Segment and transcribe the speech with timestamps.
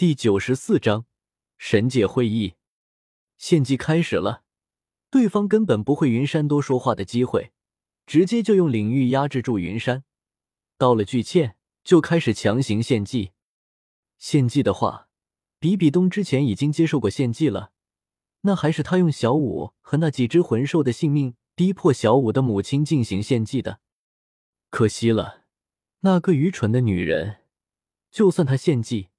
[0.00, 1.04] 第九十四章
[1.58, 2.54] 神界会议，
[3.36, 4.44] 献祭开始了。
[5.10, 7.52] 对方根本不会云山多说话的机会，
[8.06, 10.04] 直接就用领域压制住云山。
[10.78, 13.32] 到了巨剑，就开始强行献祭。
[14.16, 15.10] 献祭的话，
[15.58, 17.72] 比比东之前已经接受过献祭了，
[18.40, 23.80] 那还是他用小五和那几只魂兽的性命逼迫小五的母亲进行献祭的。
[24.70, 25.44] 可惜了，
[25.98, 27.42] 那个愚蠢的女人。
[28.10, 29.09] 就算她献祭，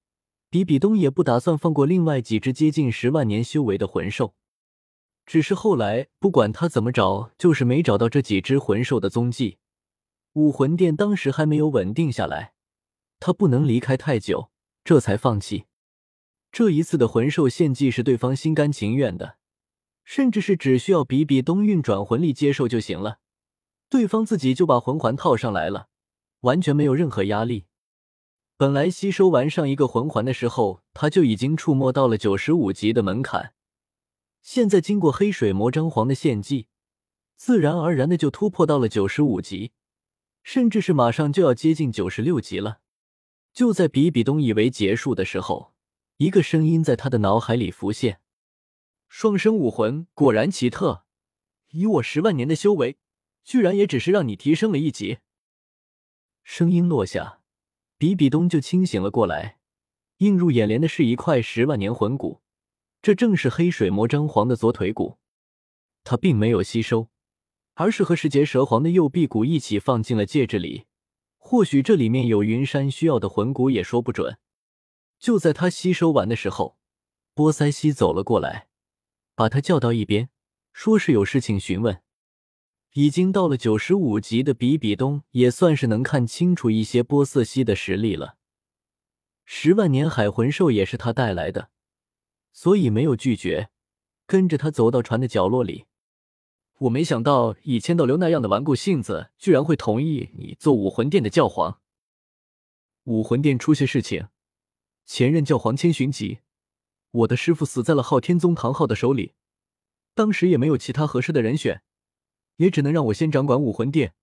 [0.52, 4.35] 比比东也不打算放过另外几只接近十万年修为的魂兽。
[5.25, 9.59] 只是后来，不管他怎么找，就是没找到这几只魂兽的踪迹。
[10.34, 12.52] 武魂殿当时还没有稳定下来，
[13.17, 14.52] 他不能离开太久，
[14.84, 15.67] 这才放弃。
[16.52, 19.38] 这一次的魂兽献祭是对方心甘情愿的，
[20.03, 23.20] 甚至是只需要比比东运转魂力接受就行了，
[23.88, 25.88] 对方自己就把魂环套上来了，
[26.41, 27.67] 完全没有任何压力。
[28.61, 33.55] 本来吸收完上一个魂环的时候，他就已经触摸到了九十五级的门槛。
[34.43, 36.67] 现在经过黑水魔章皇的献祭，
[37.36, 39.71] 自然而然的就突破到了九十五级，
[40.44, 42.81] 甚至是马上就要接近九十六级了。
[43.52, 45.73] 就在比比东以为结束的时候，
[46.17, 48.19] 一个声音在他的脑海里浮现
[49.09, 51.05] ：“双生武魂果然奇特，
[51.71, 52.99] 以我十万年的修为，
[53.43, 55.17] 居然也只是让你提升了一级。”
[56.45, 57.41] 声音落下，
[58.02, 59.59] 比比东就清醒了过来，
[60.17, 62.41] 映入眼帘的是一块十万年魂骨。
[62.99, 65.19] 这正是黑水魔张皇的左腿骨，
[66.03, 67.09] 他并没有吸收，
[67.75, 70.85] 而是和石劫蛇皇的右臂骨一起放进了戒指里。
[71.38, 74.39] 或许这里面有云山需要的魂骨，也说不准。
[75.19, 76.80] 就在他吸收完的时候，
[77.36, 78.67] 波塞西走了过来，
[79.36, 80.30] 把他叫到一边，
[80.73, 82.02] 说是有事情询问。
[82.94, 88.38] 已经到了九十五级的比比东，也算是能看清楚一些波塞西的实力了。
[89.45, 91.70] 十万年海魂兽也是他带来的。
[92.53, 93.70] 所以没有拒绝，
[94.25, 95.86] 跟着他走到船的角落里。
[96.80, 101.80] 我没想到以千道流那样的顽固性子，居然会同意你做武魂殿的教皇。
[103.05, 104.27] 武魂殿出些事情，
[105.05, 106.39] 前任教皇千寻疾，
[107.11, 109.33] 我的师傅死在了昊天宗唐昊的手里，
[110.14, 111.82] 当时也没有其他合适的人选，
[112.61, 114.14] 也只能让我先掌管武魂殿，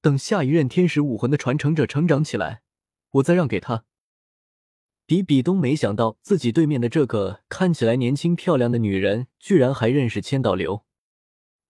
[0.00, 2.62] 等下一任天使武魂的传承者成长起来，
[3.10, 3.84] 我再让给他。
[5.04, 10.86] 比比东没想到自己对面的这个看起来年轻漂亮的女人，居然还认识千道流。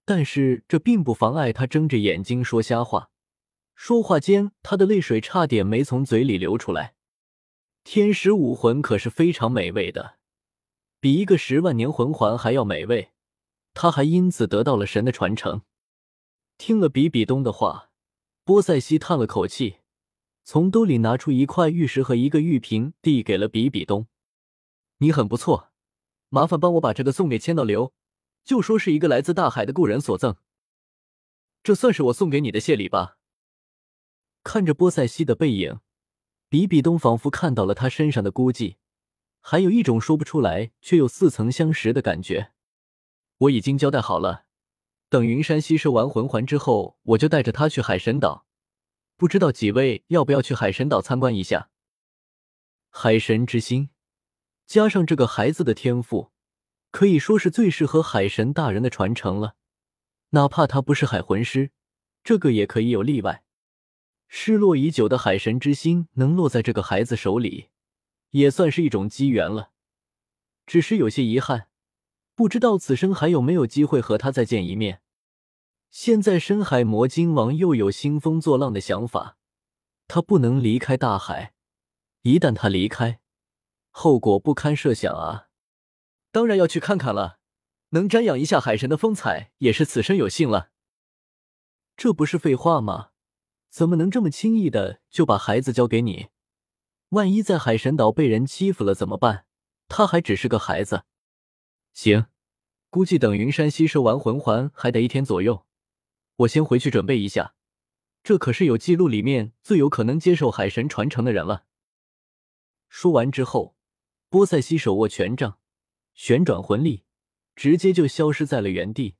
[0.04, 3.10] 但是这并不妨碍他睁着眼睛说瞎话。
[3.74, 6.94] 说话间，他的泪水差点没从嘴里流出来。
[7.82, 10.18] 天使武魂可是非常美味的，
[11.00, 13.10] 比一个十万年魂环还要美味。
[13.74, 15.62] 他还因此得到了神的传承。
[16.58, 17.90] 听了比比东的话，
[18.44, 19.78] 波塞西叹了口气。
[20.42, 24.06] 从兜里拿出一块玉石和一个玉瓶，递给了比比东。
[24.98, 25.72] 你很不错，
[26.28, 27.92] 麻烦帮我把这个送给千道流，
[28.44, 30.36] 就说是一个来自大海的故人所赠。
[31.62, 33.18] 这算是我送给你的谢礼吧。
[34.44, 35.80] 看着波塞西的背影，
[36.48, 38.76] 比比东仿佛看到了他身上的孤寂，
[39.40, 42.52] 还有一种说不出来却又似曾相识的感觉。
[43.38, 44.45] 我已经交代好了，
[45.08, 48.46] 等云山吸收完魂环之后，我就带着他去海神岛。
[49.16, 51.70] 不知道几位要不要去海神岛参观一下？
[52.90, 53.90] 海神之心，
[54.66, 56.32] 加上这个孩子的天赋，
[56.90, 59.54] 可以说是最适合海神大人的传承了。
[60.30, 61.70] 哪怕他不是海魂师，
[62.24, 63.44] 这个也可以有例外。
[64.28, 67.68] 失落已久的海神之心能落在这个孩子手里，
[68.30, 69.70] 也算是一种机缘了。
[70.66, 71.68] 只是有些遗憾，
[72.36, 75.00] 不知道此生还有没有机会和他再见一面。
[75.90, 79.38] 现在深海魔鲸王又有兴风作浪的想法，
[80.06, 81.54] 他不能离开大海，
[82.20, 83.20] 一旦他离开，
[83.90, 85.48] 后果不堪设想啊！
[86.30, 87.38] 当然要去看看了，
[87.90, 90.68] 能瞻仰一下海神的风采，也是此生有幸了。
[91.96, 93.12] 这不是废话吗？
[93.70, 96.28] 怎么能这么轻易的就把孩子交给你？
[97.10, 99.46] 万一在海神岛被人欺负了怎么办？
[99.88, 101.04] 他还只是个孩子。
[101.96, 102.26] 行，
[102.90, 105.64] 估计等云山吸收完魂环还得一天左右。
[106.36, 107.54] 我先回去准备一下，
[108.22, 111.64] 这可是有记录里面最有可能接受海神传承的人了。
[112.90, 113.76] 说完之后，
[114.28, 115.58] 波塞西手握权杖，
[116.12, 117.04] 旋转魂力，
[117.54, 119.16] 直接就消失在了原地。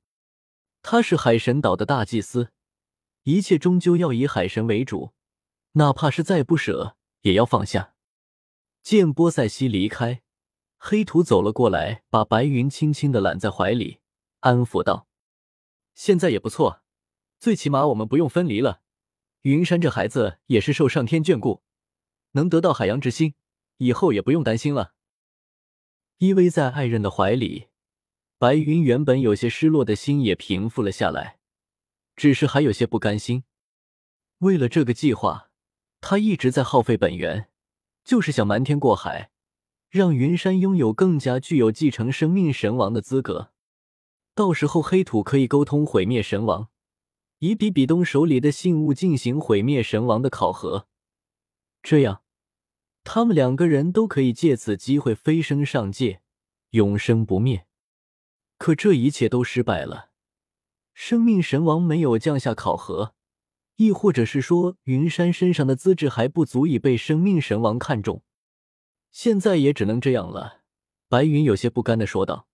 [0.83, 2.51] 他是海神岛的大祭司，
[3.23, 5.13] 一切终究要以海神为主，
[5.71, 7.95] 哪怕是再不舍，也要放下。
[8.83, 10.21] 见波塞西离开，
[10.77, 13.99] 黑土走了过来，把白云轻轻的揽在怀里，
[14.41, 15.07] 安抚道
[15.95, 16.81] ：“现在也不错。”
[17.39, 18.81] 最起码我们不用分离了。
[19.43, 21.61] 云山这孩子也是受上天眷顾，
[22.31, 23.35] 能得到海洋之心，
[23.77, 24.93] 以后也不用担心了。
[26.17, 27.67] 依偎在爱人的怀里，
[28.39, 31.37] 白云原本有些失落的心也平复了下来，
[32.15, 33.43] 只是还有些不甘心。
[34.39, 35.51] 为了这个计划，
[36.01, 37.49] 他一直在耗费本源，
[38.03, 39.31] 就是想瞒天过海，
[39.89, 43.51] 让云山拥有更加具有继承生命神王的资格。
[44.35, 46.69] 到时候黑土可以沟通毁灭神王，
[47.39, 50.87] 以比比东手里的信物进行毁灭神王的考核，
[51.81, 52.21] 这样。
[53.03, 56.21] 他们两个人都可以借此机会飞升上界，
[56.71, 57.65] 永生不灭。
[58.57, 60.09] 可这一切都失败了，
[60.93, 63.15] 生命神王没有降下考核，
[63.77, 68.21] 亦或者是说云山身上的资质还不足以被生命神王看中。
[69.19, 70.61] 现在也只能这样了。
[71.09, 72.47] 白云有些不甘的说道：“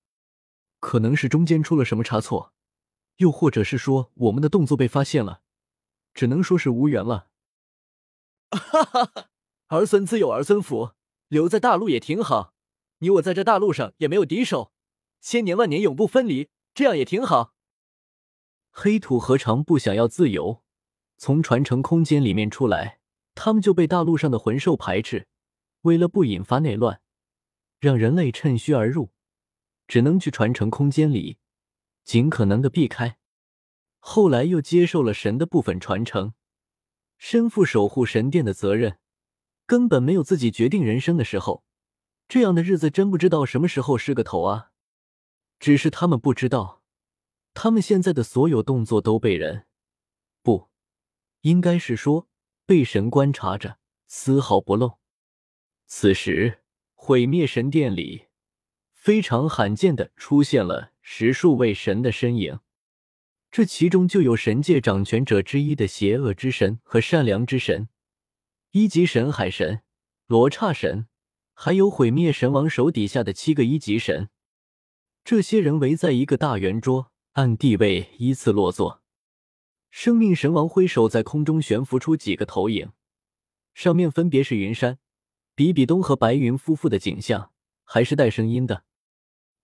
[0.80, 2.54] 可能是中间出了什么差错，
[3.18, 5.42] 又或者是说我们的动作被发现了，
[6.14, 7.28] 只能说是无缘了。”
[8.52, 9.30] 哈哈哈。
[9.68, 10.92] 儿孙自有儿孙福，
[11.28, 12.54] 留在大陆也挺好。
[13.00, 14.72] 你我在这大陆上也没有敌手，
[15.20, 17.56] 千年万年永不分离，这样也挺好。
[18.72, 20.64] 黑土何尝不想要自由？
[21.18, 23.02] 从传承空间里面出来，
[23.36, 25.28] 他们就被大陆上的魂兽排斥。
[25.84, 27.02] 为了不引发内乱，
[27.80, 29.12] 让人类趁虚而入，
[29.88, 31.38] 只能去传承空间里，
[32.04, 33.18] 尽可能的避开。
[34.00, 36.34] 后来又接受了神的部分传承，
[37.18, 39.00] 身负守护神殿的责任。
[39.66, 41.64] 根本没有自己决定人生的时候，
[42.28, 44.72] 这样的日子真不知道什么时候是个头啊！
[45.58, 46.84] 只是他们不知道，
[47.54, 49.66] 他们现在的所有动作都被人，
[50.42, 50.70] 不，
[51.42, 52.28] 应该是说
[52.66, 55.00] 被神观察着，丝毫不漏。
[55.96, 56.58] 此时，
[56.96, 58.26] 毁灭神殿里
[58.94, 62.60] 非常罕见的出现了十数位神的身影，
[63.52, 67.90] 这其中就有神界掌权者之一的邪恶之神和善良之神。
[68.72, 69.84] 一级神海神、
[70.26, 71.06] 罗刹神，
[71.54, 74.30] 还有毁灭神王手底下的七个一级神，
[75.24, 79.04] 这些人围在一个大圆桌，按地位依次落座。
[79.92, 82.92] 生命神王挥手在空中悬浮出几个投影，
[83.76, 84.98] 上面分别是云山、
[85.56, 87.52] 比比东和白云夫妇的景象，
[87.84, 88.86] 还是带声音的。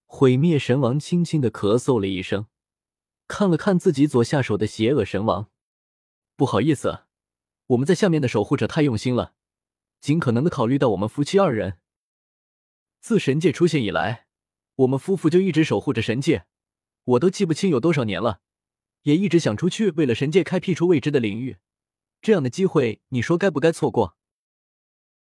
[0.05, 2.45] 毁灭神王轻轻的咳嗽了一声，
[3.27, 5.49] 看了看自己左下手的邪恶神王，
[6.35, 7.05] 不好意思。
[7.67, 9.33] 我们在下面的守护者太用心了，
[9.99, 11.79] 尽可能的考虑到我们夫妻二人。
[12.99, 14.27] 自神界出现以来，
[14.75, 16.45] 我们夫妇就一直守护着神界，
[17.03, 18.41] 我都记不清有多少年了，
[19.03, 21.57] 也一直想出去为了神界开辟出未知的领域，
[22.21, 24.18] 这样的机会，你说该不该错过？